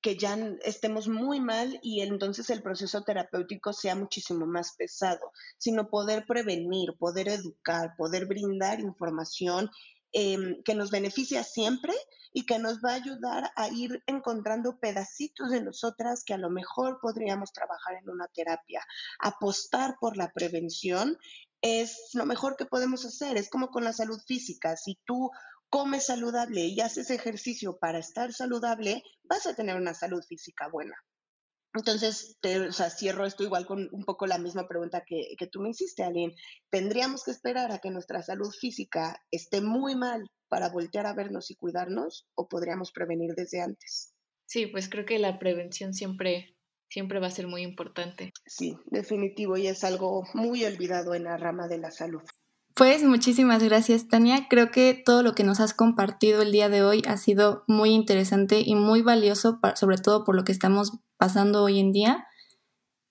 [0.00, 5.88] que ya estemos muy mal y entonces el proceso terapéutico sea muchísimo más pesado, sino
[5.88, 9.70] poder prevenir, poder educar, poder brindar información
[10.14, 11.94] Em, que nos beneficia siempre
[12.34, 16.50] y que nos va a ayudar a ir encontrando pedacitos de nosotras que a lo
[16.50, 18.84] mejor podríamos trabajar en una terapia.
[19.20, 21.16] Apostar por la prevención
[21.62, 23.38] es lo mejor que podemos hacer.
[23.38, 24.76] Es como con la salud física.
[24.76, 25.30] Si tú
[25.70, 30.94] comes saludable y haces ejercicio para estar saludable, vas a tener una salud física buena.
[31.74, 35.46] Entonces, te, o sea, cierro esto igual con un poco la misma pregunta que, que
[35.46, 36.34] tú me hiciste, Aline.
[36.70, 41.50] ¿Tendríamos que esperar a que nuestra salud física esté muy mal para voltear a vernos
[41.50, 44.12] y cuidarnos o podríamos prevenir desde antes?
[44.46, 46.58] Sí, pues creo que la prevención siempre,
[46.90, 48.32] siempre va a ser muy importante.
[48.44, 52.22] Sí, definitivo, y es algo muy olvidado en la rama de la salud.
[52.74, 54.46] Pues muchísimas gracias, Tania.
[54.48, 57.90] Creo que todo lo que nos has compartido el día de hoy ha sido muy
[57.90, 62.26] interesante y muy valioso, sobre todo por lo que estamos pasando hoy en día.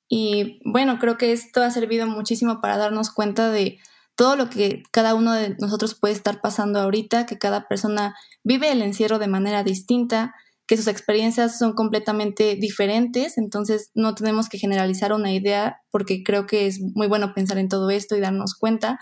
[0.09, 3.77] Y bueno, creo que esto ha servido muchísimo para darnos cuenta de
[4.15, 8.71] todo lo que cada uno de nosotros puede estar pasando ahorita, que cada persona vive
[8.71, 10.33] el encierro de manera distinta,
[10.65, 16.47] que sus experiencias son completamente diferentes, entonces no tenemos que generalizar una idea porque creo
[16.47, 18.99] que es muy bueno pensar en todo esto y darnos cuenta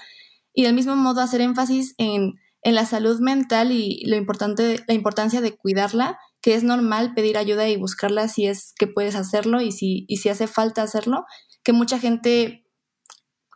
[0.59, 2.33] y del mismo modo hacer énfasis en,
[2.65, 7.69] la salud mental y lo importante, la importancia de cuidarla, que es normal pedir ayuda
[7.69, 11.23] y buscarla si es que puedes hacerlo y si, y si hace falta hacerlo,
[11.63, 12.67] que mucha gente,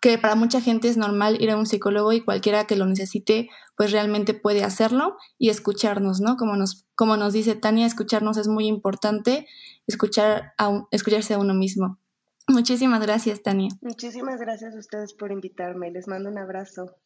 [0.01, 3.49] que para mucha gente es normal ir a un psicólogo y cualquiera que lo necesite,
[3.75, 6.37] pues realmente puede hacerlo y escucharnos, ¿no?
[6.37, 9.45] Como nos, como nos dice Tania, escucharnos es muy importante,
[9.87, 11.99] escuchar a escucharse a uno mismo.
[12.47, 13.69] Muchísimas gracias, Tania.
[13.81, 15.91] Muchísimas gracias a ustedes por invitarme.
[15.91, 16.97] Les mando un abrazo.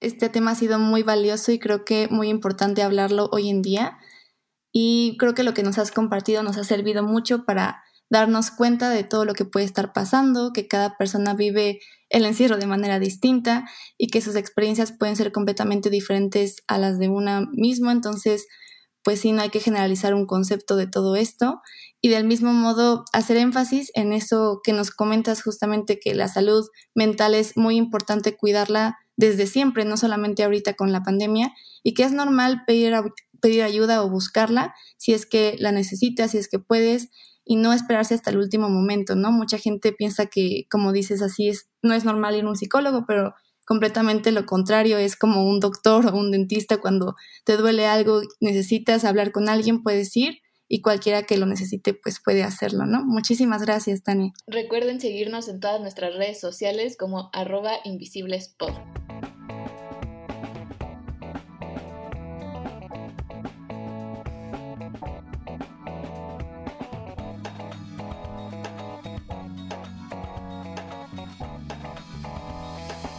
[0.00, 3.98] Este tema ha sido muy valioso y creo que muy importante hablarlo hoy en día.
[4.72, 8.90] Y creo que lo que nos has compartido nos ha servido mucho para darnos cuenta
[8.90, 12.98] de todo lo que puede estar pasando, que cada persona vive el encierro de manera
[12.98, 13.64] distinta
[13.96, 17.92] y que sus experiencias pueden ser completamente diferentes a las de una misma.
[17.92, 18.46] Entonces,
[19.04, 21.60] pues sí, no hay que generalizar un concepto de todo esto
[22.00, 26.66] y del mismo modo hacer énfasis en eso que nos comentas justamente que la salud
[26.94, 32.04] mental es muy importante cuidarla desde siempre, no solamente ahorita con la pandemia y que
[32.04, 32.94] es normal pedir,
[33.40, 37.10] pedir ayuda o buscarla si es que la necesitas, si es que puedes
[37.44, 39.32] y no esperarse hasta el último momento, ¿no?
[39.32, 43.04] Mucha gente piensa que, como dices así, es, no es normal ir a un psicólogo,
[43.06, 43.34] pero
[43.72, 47.14] completamente lo contrario, es como un doctor o un dentista cuando
[47.46, 52.20] te duele algo, necesitas hablar con alguien, puedes ir y cualquiera que lo necesite pues
[52.22, 53.02] puede hacerlo, ¿no?
[53.02, 54.34] Muchísimas gracias, Tani.
[54.46, 57.72] Recuerden seguirnos en todas nuestras redes sociales como arroba.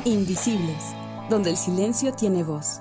[0.06, 0.93] Invisibles,
[1.30, 2.80] donde el silencio tiene voz.